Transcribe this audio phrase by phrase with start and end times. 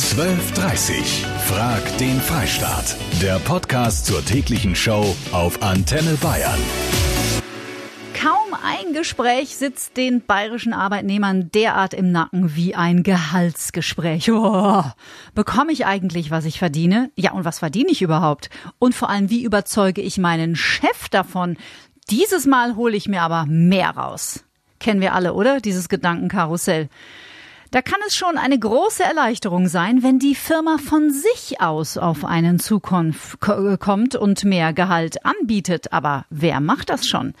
[0.00, 2.96] 12.30 Frag den Freistaat.
[3.20, 6.58] Der Podcast zur täglichen Show auf Antenne Bayern.
[8.14, 14.32] Kaum ein Gespräch sitzt den bayerischen Arbeitnehmern derart im Nacken wie ein Gehaltsgespräch.
[14.32, 14.82] Oh,
[15.34, 17.10] bekomme ich eigentlich, was ich verdiene?
[17.14, 18.48] Ja, und was verdiene ich überhaupt?
[18.78, 21.58] Und vor allem, wie überzeuge ich meinen Chef davon?
[22.08, 24.44] Dieses Mal hole ich mir aber mehr raus.
[24.80, 25.60] Kennen wir alle, oder?
[25.60, 26.88] Dieses Gedankenkarussell.
[27.72, 32.24] Da kann es schon eine große Erleichterung sein, wenn die Firma von sich aus auf
[32.24, 35.92] einen Zukunft kommt und mehr Gehalt anbietet.
[35.92, 37.32] Aber wer macht das schon?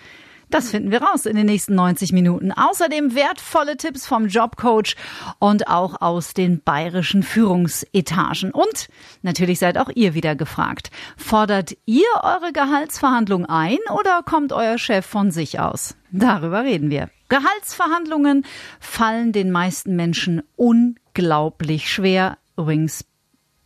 [0.50, 2.50] Das finden wir raus in den nächsten 90 Minuten.
[2.50, 4.96] Außerdem wertvolle Tipps vom Jobcoach
[5.38, 8.50] und auch aus den bayerischen Führungsetagen.
[8.50, 8.88] Und
[9.22, 10.90] natürlich seid auch ihr wieder gefragt.
[11.16, 15.94] Fordert ihr eure Gehaltsverhandlung ein oder kommt euer Chef von sich aus?
[16.10, 17.10] Darüber reden wir.
[17.28, 18.44] Gehaltsverhandlungen
[18.80, 22.38] fallen den meisten Menschen unglaublich schwer.
[22.56, 23.04] Übrigens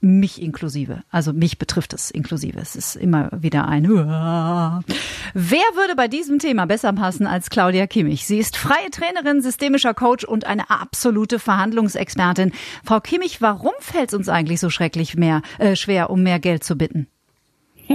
[0.04, 1.02] mich inklusive.
[1.10, 2.58] Also mich betrifft es inklusive.
[2.58, 8.26] Es ist immer wieder ein Wer würde bei diesem Thema besser passen als Claudia Kimmich?
[8.26, 12.52] Sie ist freie Trainerin, systemischer Coach und eine absolute Verhandlungsexpertin.
[12.84, 16.64] Frau Kimmich, warum fällt es uns eigentlich so schrecklich mehr, äh, schwer, um mehr Geld
[16.64, 17.08] zu bitten?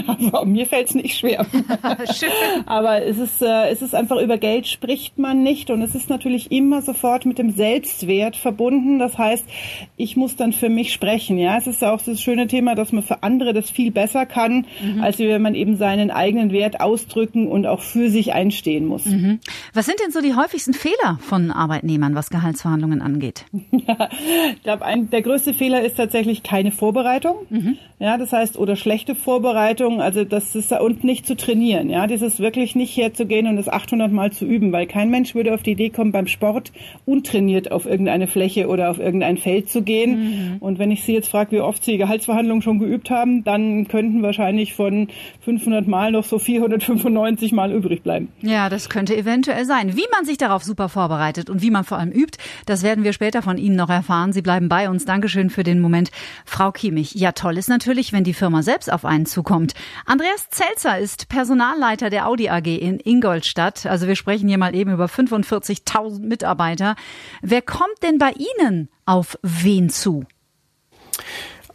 [0.07, 1.45] Also, mir fällt es nicht schwer.
[2.65, 6.09] Aber es ist, äh, es ist einfach, über Geld spricht man nicht und es ist
[6.09, 8.99] natürlich immer sofort mit dem Selbstwert verbunden.
[8.99, 9.45] Das heißt,
[9.97, 11.37] ich muss dann für mich sprechen.
[11.37, 14.65] Ja, es ist auch das schöne Thema, dass man für andere das viel besser kann,
[14.81, 15.01] mhm.
[15.01, 19.05] als wenn man eben seinen eigenen Wert ausdrücken und auch für sich einstehen muss.
[19.05, 19.39] Mhm.
[19.73, 23.45] Was sind denn so die häufigsten Fehler von Arbeitnehmern, was Gehaltsverhandlungen angeht?
[23.71, 27.35] ich glaube, der größte Fehler ist tatsächlich keine Vorbereitung.
[27.49, 27.77] Mhm.
[27.99, 32.07] Ja, das heißt, oder schlechte Vorbereitung Vorbereitung, also das ist und nicht zu trainieren, ja,
[32.07, 35.63] dieses wirklich nicht herzugehen und das 800 Mal zu üben, weil kein Mensch würde auf
[35.63, 36.71] die Idee kommen, beim Sport
[37.05, 40.19] untrainiert auf irgendeine Fläche oder auf irgendein Feld zu gehen.
[40.19, 40.57] Mhm.
[40.59, 44.21] Und wenn ich Sie jetzt frage, wie oft Sie Gehaltsverhandlungen schon geübt haben, dann könnten
[44.21, 45.07] wahrscheinlich von
[45.41, 48.29] 500 Mal noch so 495 Mal übrig bleiben.
[48.41, 49.95] Ja, das könnte eventuell sein.
[49.95, 53.13] Wie man sich darauf super vorbereitet und wie man vor allem übt, das werden wir
[53.13, 54.33] später von Ihnen noch erfahren.
[54.33, 55.05] Sie bleiben bei uns.
[55.05, 56.11] Dankeschön für den Moment.
[56.45, 59.73] Frau Kiemich, ja toll ist natürlich, wenn die Firma selbst auf einen zukommt kommt.
[60.05, 63.85] Andreas Zelzer ist Personalleiter der Audi AG in Ingolstadt.
[63.85, 66.95] Also wir sprechen hier mal eben über 45.000 Mitarbeiter.
[67.41, 70.25] Wer kommt denn bei Ihnen auf wen zu?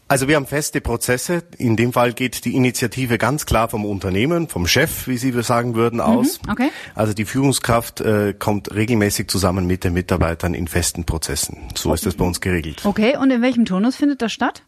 [0.07, 1.45] Also wir haben feste Prozesse.
[1.57, 5.75] In dem Fall geht die Initiative ganz klar vom Unternehmen, vom Chef, wie Sie sagen
[5.75, 6.41] würden, mhm, aus.
[6.49, 6.71] Okay.
[6.95, 11.69] Also die Führungskraft äh, kommt regelmäßig zusammen mit den Mitarbeitern in festen Prozessen.
[11.75, 11.95] So okay.
[11.95, 12.83] ist das bei uns geregelt.
[12.85, 14.63] Okay, und in welchem Turnus findet das statt?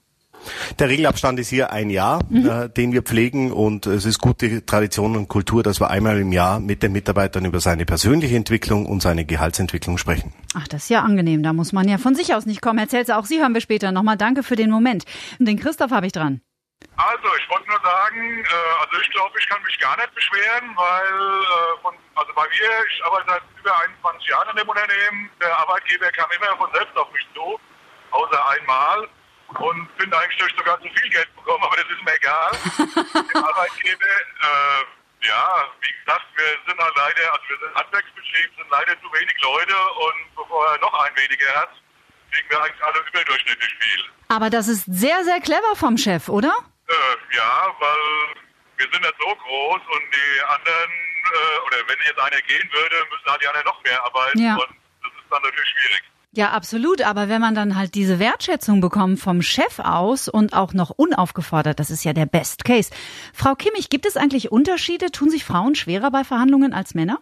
[0.79, 2.49] Der Regelabstand ist hier ein Jahr, mhm.
[2.49, 6.33] äh, den wir pflegen und es ist gute Tradition und Kultur, dass wir einmal im
[6.33, 10.33] Jahr mit den Mitarbeitern über seine persönliche Entwicklung und seine Gehaltsentwicklung sprechen.
[10.55, 11.43] Ach, das ist ja angenehm.
[11.43, 12.79] Da muss man ja von sich aus nicht kommen.
[12.79, 14.17] Erzählt auch Sie hören wir später nochmal.
[14.17, 15.05] Danke für den Moment.
[15.39, 16.41] Den Christoph habe ich dran.
[16.97, 20.77] Also, ich wollte nur sagen, äh, also ich glaube, ich kann mich gar nicht beschweren,
[20.77, 25.31] weil äh, von, also bei mir, ich arbeite seit über 21 Jahren in dem Unternehmen.
[25.41, 27.61] Der Arbeitgeber kam immer von selbst auf mich zu,
[28.13, 29.09] außer einmal
[29.49, 32.51] und bin eigentlich durch sogar zu viel Geld bekommen, aber das ist mir egal.
[33.35, 38.71] Dem Arbeitgeber, äh, ja, wie gesagt, wir sind halt leider, also wir sind Handwerksbetrieb, sind
[38.71, 41.71] leider zu wenig Leute und bevor er noch ein weniger hat,
[42.31, 44.05] kriegen wir eigentlich alle überdurchschnittlich viel.
[44.29, 46.55] Aber das ist sehr, sehr clever vom Chef, oder?
[46.89, 48.35] Äh, ja, weil
[48.77, 52.97] wir sind nicht so groß und die anderen, äh, oder wenn jetzt einer gehen würde,
[53.11, 54.55] müssen halt die anderen noch mehr arbeiten ja.
[54.55, 54.69] und
[55.03, 56.03] das ist dann natürlich schwierig.
[56.37, 57.01] Ja, absolut.
[57.01, 61.81] Aber wenn man dann halt diese Wertschätzung bekommt vom Chef aus und auch noch unaufgefordert,
[61.81, 62.91] das ist ja der Best Case.
[63.33, 65.11] Frau Kimmich, gibt es eigentlich Unterschiede?
[65.11, 67.21] Tun sich Frauen schwerer bei Verhandlungen als Männer?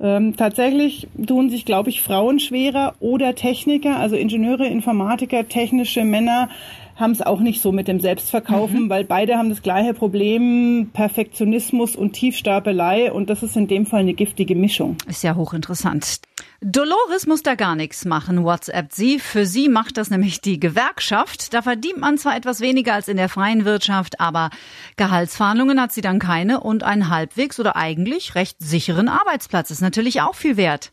[0.00, 6.48] Ähm, tatsächlich tun sich, glaube ich, Frauen schwerer oder Techniker, also Ingenieure, Informatiker, technische Männer
[6.96, 8.90] haben es auch nicht so mit dem Selbstverkaufen, mhm.
[8.90, 14.00] weil beide haben das gleiche Problem, Perfektionismus und Tiefstapelei und das ist in dem Fall
[14.00, 14.96] eine giftige Mischung.
[15.08, 16.20] Ist ja hochinteressant.
[16.60, 19.18] Dolores muss da gar nichts machen, WhatsApp sie.
[19.18, 21.52] Für sie macht das nämlich die Gewerkschaft.
[21.52, 24.50] Da verdient man zwar etwas weniger als in der freien Wirtschaft, aber
[24.96, 30.22] Gehaltsverhandlungen hat sie dann keine und einen halbwegs oder eigentlich recht sicheren Arbeitsplatz ist natürlich
[30.22, 30.92] auch viel wert.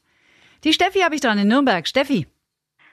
[0.63, 1.87] Die Steffi habe ich dran in Nürnberg.
[1.87, 2.27] Steffi.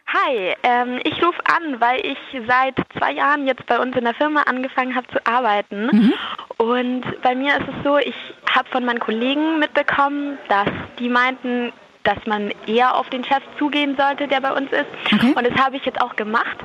[0.07, 4.15] Hi, ähm, ich rufe an, weil ich seit zwei Jahren jetzt bei uns in der
[4.15, 5.91] Firma angefangen habe zu arbeiten.
[5.93, 6.15] Mhm.
[6.57, 8.15] Und bei mir ist es so, ich
[8.51, 11.75] habe von meinen Kollegen mitbekommen, dass die meinten,
[12.09, 14.87] dass man eher auf den Chef zugehen sollte, der bei uns ist.
[15.13, 15.35] Okay.
[15.37, 16.57] Und das habe ich jetzt auch gemacht.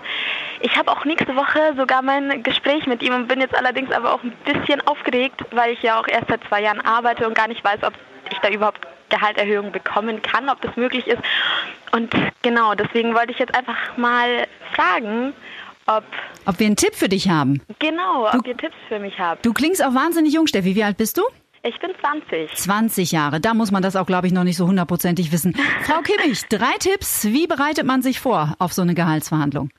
[0.62, 4.14] Ich habe auch nächste Woche sogar mein Gespräch mit ihm und bin jetzt allerdings aber
[4.14, 7.50] auch ein bisschen aufgeregt, weil ich ja auch erst seit zwei Jahren arbeite und gar
[7.50, 7.92] nicht weiß, ob
[8.32, 11.22] ich da überhaupt Gehalterhöhung bekommen kann, ob das möglich ist.
[11.92, 15.34] Und genau, deswegen wollte ich jetzt einfach mal fragen,
[15.88, 16.06] ob...
[16.46, 17.62] Ob wir einen Tipp für dich haben.
[17.80, 19.46] Genau, du, ob ihr Tipps für mich habt.
[19.46, 20.74] Du klingst auch wahnsinnig jung, Steffi.
[20.74, 21.24] Wie alt bist du?
[21.66, 22.56] Ich bin 20.
[22.56, 23.40] 20 Jahre.
[23.40, 25.56] Da muss man das auch, glaube ich, noch nicht so hundertprozentig wissen.
[25.84, 27.24] Frau Kimmich, drei Tipps.
[27.24, 29.70] Wie bereitet man sich vor auf so eine Gehaltsverhandlung?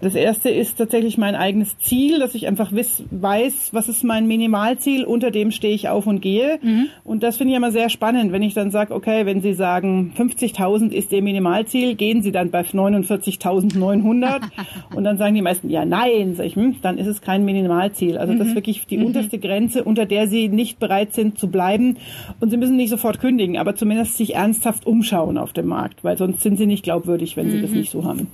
[0.00, 4.26] Das erste ist tatsächlich mein eigenes Ziel, dass ich einfach wiss, weiß, was ist mein
[4.26, 6.58] Minimalziel, unter dem stehe ich auf und gehe.
[6.62, 6.88] Mhm.
[7.04, 10.12] Und das finde ich immer sehr spannend, wenn ich dann sage, okay, wenn Sie sagen,
[10.16, 14.40] 50.000 ist Ihr Minimalziel, gehen Sie dann bei 49.900
[14.94, 18.18] und dann sagen die meisten, ja, nein, sag ich, hm, dann ist es kein Minimalziel.
[18.18, 18.38] Also mhm.
[18.38, 19.06] das ist wirklich die mhm.
[19.06, 21.96] unterste Grenze, unter der Sie nicht bereit sind zu bleiben.
[22.40, 26.16] Und Sie müssen nicht sofort kündigen, aber zumindest sich ernsthaft umschauen auf dem Markt, weil
[26.16, 27.78] sonst sind Sie nicht glaubwürdig, wenn Sie das mhm.
[27.78, 28.28] nicht so haben.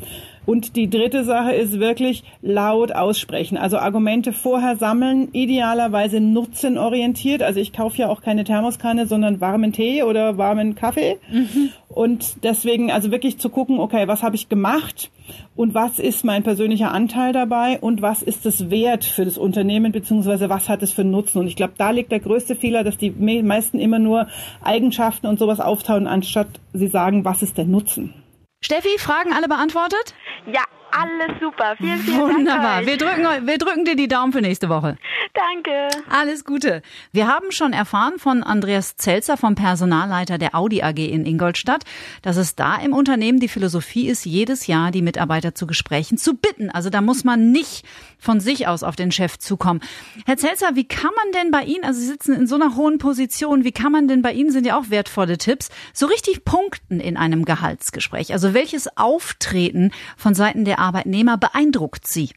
[0.44, 3.56] Und die dritte Sache ist wirklich laut aussprechen.
[3.56, 7.42] Also Argumente vorher sammeln, idealerweise nutzenorientiert.
[7.42, 11.18] Also ich kaufe ja auch keine Thermoskanne, sondern warmen Tee oder warmen Kaffee.
[11.30, 11.70] Mhm.
[11.88, 15.10] Und deswegen also wirklich zu gucken, okay, was habe ich gemacht
[15.54, 19.92] und was ist mein persönlicher Anteil dabei und was ist es wert für das Unternehmen
[19.92, 21.38] beziehungsweise was hat es für Nutzen.
[21.38, 24.26] Und ich glaube, da liegt der größte Fehler, dass die meisten immer nur
[24.62, 28.14] Eigenschaften und sowas auftauen, anstatt sie sagen, was ist der Nutzen.
[28.62, 30.14] Steffi, Fragen alle beantwortet?
[30.46, 30.62] Ja,
[30.92, 31.74] alles super.
[31.76, 32.36] Vielen, vielen Wunderbar.
[32.36, 32.38] Dank.
[32.38, 32.86] Wunderbar.
[32.86, 34.96] Wir drücken, wir drücken dir die Daumen für nächste Woche.
[35.34, 35.88] Danke.
[36.10, 36.82] Alles Gute.
[37.10, 41.84] Wir haben schon erfahren von Andreas Zelzer, vom Personalleiter der Audi AG in Ingolstadt,
[42.20, 46.34] dass es da im Unternehmen die Philosophie ist, jedes Jahr die Mitarbeiter zu Gesprächen zu
[46.34, 46.68] bitten.
[46.68, 47.86] Also da muss man nicht
[48.18, 49.80] von sich aus auf den Chef zukommen.
[50.26, 52.98] Herr Zelzer, wie kann man denn bei Ihnen, also Sie sitzen in so einer hohen
[52.98, 57.00] Position, wie kann man denn bei Ihnen, sind ja auch wertvolle Tipps, so richtig punkten
[57.00, 58.34] in einem Gehaltsgespräch?
[58.34, 62.28] Also welches Auftreten von Seiten der Arbeitnehmer beeindruckt Sie?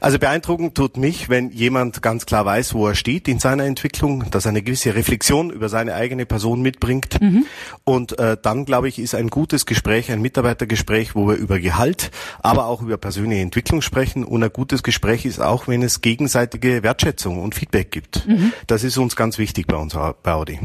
[0.00, 4.30] Also beeindruckend tut mich, wenn jemand ganz klar weiß, wo er steht in seiner Entwicklung,
[4.30, 7.20] dass er eine gewisse Reflexion über seine eigene Person mitbringt.
[7.20, 7.46] Mhm.
[7.84, 12.10] Und äh, dann, glaube ich, ist ein gutes Gespräch, ein Mitarbeitergespräch, wo wir über Gehalt,
[12.40, 14.24] aber auch über persönliche Entwicklung sprechen.
[14.24, 18.26] Und ein gutes Gespräch ist auch, wenn es gegenseitige Wertschätzung und Feedback gibt.
[18.26, 18.52] Mhm.
[18.66, 20.58] Das ist uns ganz wichtig bei uns bei Audi.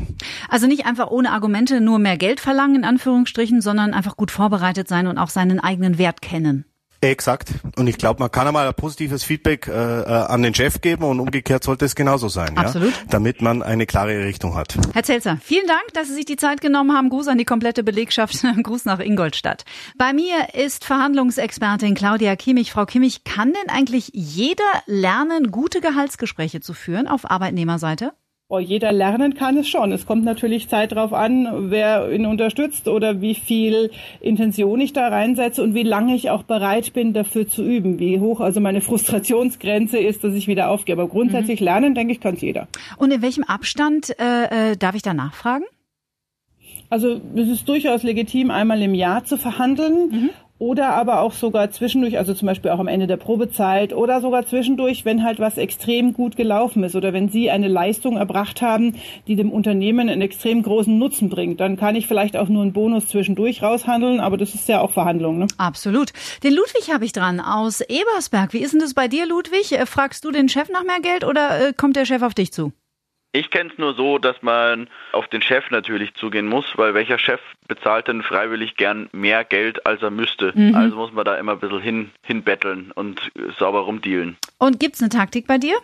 [0.49, 4.87] Also nicht einfach ohne Argumente nur mehr Geld verlangen, in Anführungsstrichen, sondern einfach gut vorbereitet
[4.87, 6.65] sein und auch seinen eigenen Wert kennen.
[7.11, 7.49] Exakt.
[7.75, 11.03] Und ich glaube, man kann einmal ein positives Feedback äh, äh, an den Chef geben
[11.03, 12.91] und umgekehrt sollte es genauso sein, Absolut.
[12.91, 12.97] Ja?
[13.09, 14.77] damit man eine klare Richtung hat.
[14.93, 17.09] Herr Zelzer, vielen Dank, dass Sie sich die Zeit genommen haben.
[17.09, 18.43] Gruß an die komplette Belegschaft.
[18.63, 19.65] Gruß nach Ingolstadt.
[19.97, 22.71] Bei mir ist Verhandlungsexpertin Claudia Kimmich.
[22.71, 28.13] Frau Kimmich, kann denn eigentlich jeder lernen, gute Gehaltsgespräche zu führen auf Arbeitnehmerseite?
[28.49, 29.91] Oh, jeder lernen kann es schon.
[29.91, 33.91] Es kommt natürlich Zeit drauf an, wer ihn unterstützt oder wie viel
[34.21, 37.99] Intention ich da reinsetze und wie lange ich auch bereit bin, dafür zu üben.
[37.99, 40.95] Wie hoch also meine Frustrationsgrenze ist, dass ich wieder aufgehe.
[40.95, 41.65] Aber grundsätzlich mhm.
[41.65, 42.69] lernen, denke ich, kann es jeder.
[42.95, 45.65] Und in welchem Abstand äh, äh, darf ich da nachfragen?
[46.89, 50.09] Also es ist durchaus legitim, einmal im Jahr zu verhandeln.
[50.09, 50.29] Mhm
[50.59, 54.45] oder aber auch sogar zwischendurch, also zum Beispiel auch am Ende der Probezeit oder sogar
[54.45, 58.95] zwischendurch, wenn halt was extrem gut gelaufen ist oder wenn Sie eine Leistung erbracht haben,
[59.27, 62.73] die dem Unternehmen einen extrem großen Nutzen bringt, dann kann ich vielleicht auch nur einen
[62.73, 65.39] Bonus zwischendurch raushandeln, aber das ist ja auch Verhandlung.
[65.39, 65.47] Ne?
[65.57, 66.11] Absolut.
[66.43, 68.53] Den Ludwig habe ich dran aus Ebersberg.
[68.53, 69.71] Wie ist denn das bei dir, Ludwig?
[69.71, 72.51] Äh, fragst du den Chef nach mehr Geld oder äh, kommt der Chef auf dich
[72.51, 72.71] zu?
[73.37, 77.19] Ich kenne es nur so, dass man auf den Chef natürlich zugehen muss, weil welcher
[77.19, 80.53] Chef bezahlt denn freiwillig gern mehr Geld, als er müsste?
[80.55, 80.73] Mhm.
[80.73, 83.21] Also muss man da immer ein bisschen hin, hinbetteln und
[83.59, 84.37] sauber rumdealen.
[84.57, 85.77] Und gibt es eine Taktik bei dir?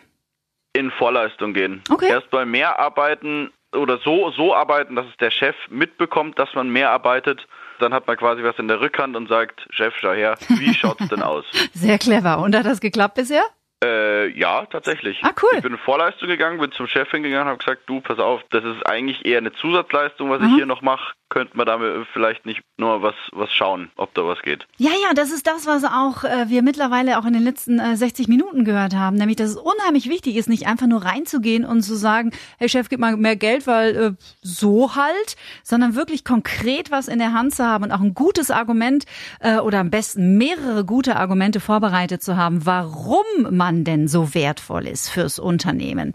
[0.73, 1.83] In Vorleistung gehen.
[1.91, 2.09] Okay.
[2.09, 6.71] Erst mal mehr arbeiten oder so, so arbeiten, dass es der Chef mitbekommt, dass man
[6.71, 7.47] mehr arbeitet.
[7.77, 11.07] Dann hat man quasi was in der Rückhand und sagt, Chef, schau her, wie schaut's
[11.07, 11.45] denn aus?
[11.73, 12.39] Sehr clever.
[12.39, 13.43] Und hat das geklappt bisher?
[13.83, 15.19] Äh, ja, tatsächlich.
[15.23, 15.49] Ah, cool.
[15.57, 18.63] Ich bin in Vorleistung gegangen, bin zum Chef hingegangen, habe gesagt, du, pass auf, das
[18.63, 20.47] ist eigentlich eher eine Zusatzleistung, was mhm.
[20.47, 24.23] ich hier noch mache könnte man damit vielleicht nicht nur was, was schauen, ob da
[24.23, 24.67] was geht.
[24.77, 27.97] Ja, ja, das ist das, was auch äh, wir mittlerweile auch in den letzten äh,
[27.97, 31.81] 60 Minuten gehört haben, nämlich, dass es unheimlich wichtig ist, nicht einfach nur reinzugehen und
[31.81, 34.11] zu sagen, hey Chef, gib mal mehr Geld, weil äh,
[34.43, 38.51] so halt, sondern wirklich konkret was in der Hand zu haben und auch ein gutes
[38.51, 39.05] Argument
[39.39, 44.87] äh, oder am besten mehrere gute Argumente vorbereitet zu haben, warum man denn so wertvoll
[44.87, 46.13] ist fürs Unternehmen.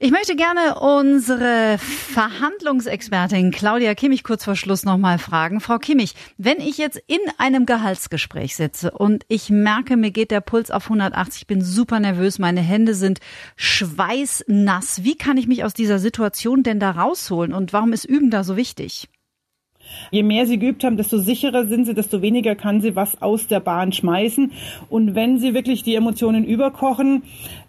[0.00, 5.60] Ich möchte gerne unsere Verhandlungsexpertin Claudia Kimmich kurz vor Schluss nochmal fragen.
[5.60, 10.42] Frau Kimmich, wenn ich jetzt in einem Gehaltsgespräch sitze und ich merke, mir geht der
[10.42, 13.20] Puls auf 180, ich bin super nervös, meine Hände sind
[13.56, 15.04] schweißnass.
[15.04, 18.44] Wie kann ich mich aus dieser Situation denn da rausholen und warum ist Üben da
[18.44, 19.08] so wichtig?
[20.10, 23.46] Je mehr sie geübt haben, desto sicherer sind sie, desto weniger kann sie was aus
[23.46, 24.52] der Bahn schmeißen.
[24.88, 27.22] Und wenn sie wirklich die Emotionen überkochen,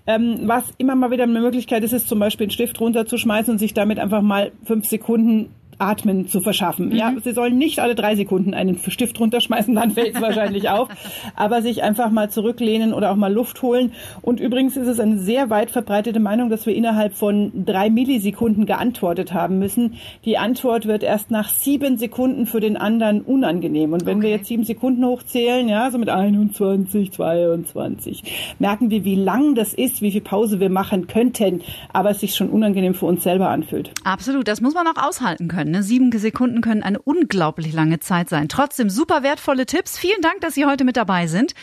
[0.07, 3.57] ähm, was immer mal wieder eine Möglichkeit ist, ist zum Beispiel einen Stift runterzuschmeißen und
[3.57, 6.89] sich damit einfach mal fünf Sekunden Atmen zu verschaffen.
[6.89, 6.96] Mhm.
[6.96, 10.89] Ja, sie sollen nicht alle drei Sekunden einen Stift runterschmeißen, dann fällt es wahrscheinlich auf.
[11.36, 13.91] Aber sich einfach mal zurücklehnen oder auch mal Luft holen.
[14.22, 18.65] Und übrigens ist es eine sehr weit verbreitete Meinung, dass wir innerhalb von drei Millisekunden
[18.65, 19.96] geantwortet haben müssen.
[20.25, 23.94] Die Antwort wird erst nach sieben Sekunden für den anderen unangenehm.
[23.94, 24.27] Und wenn okay.
[24.27, 28.24] wir jetzt sieben Sekunden hochzählen, ja, so mit 21, 22,
[28.60, 31.62] merken wir, wie lang das ist, wie viel Pause wir machen könnten,
[31.94, 33.91] aber es sich schon unangenehm für uns selber anfühlt.
[34.03, 35.64] Absolut, das muss man auch aushalten können.
[35.72, 35.84] Ne?
[35.84, 38.50] Sieben Sekunden können eine unglaublich lange Zeit sein.
[38.50, 39.98] Trotzdem super wertvolle Tipps.
[39.98, 41.53] Vielen Dank, dass Sie heute mit dabei sind.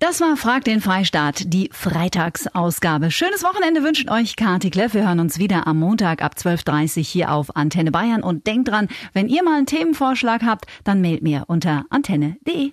[0.00, 3.10] Das war Frag den Freistaat, die Freitagsausgabe.
[3.10, 4.94] Schönes Wochenende wünschen euch Kati Kleff.
[4.94, 8.22] Wir hören uns wieder am Montag ab 12.30 Uhr hier auf Antenne Bayern.
[8.22, 12.72] Und denkt dran, wenn ihr mal einen Themenvorschlag habt, dann mailt mir unter antenne.de.